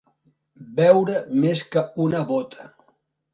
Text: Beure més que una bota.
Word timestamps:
Beure 0.79 1.19
més 1.43 1.61
que 1.77 1.85
una 2.07 2.23
bota. 2.33 2.67